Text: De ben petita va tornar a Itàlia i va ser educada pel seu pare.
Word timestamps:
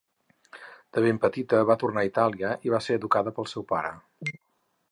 De 0.97 1.01
ben 1.07 1.19
petita 1.25 1.59
va 1.71 1.75
tornar 1.83 2.03
a 2.05 2.09
Itàlia 2.11 2.53
i 2.69 2.73
va 2.77 2.79
ser 2.87 2.97
educada 3.01 3.35
pel 3.37 3.51
seu 3.53 3.67
pare. 3.75 3.93